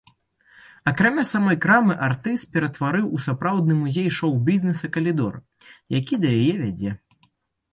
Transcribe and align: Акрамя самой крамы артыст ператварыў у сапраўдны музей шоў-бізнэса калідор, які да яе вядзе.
Акрамя 0.91 1.23
самой 1.31 1.57
крамы 1.65 1.97
артыст 2.07 2.47
ператварыў 2.57 3.05
у 3.17 3.21
сапраўдны 3.27 3.77
музей 3.83 4.09
шоў-бізнэса 4.21 4.85
калідор, 4.97 5.33
які 5.99 6.15
да 6.25 6.33
яе 6.41 6.53
вядзе. 6.65 6.91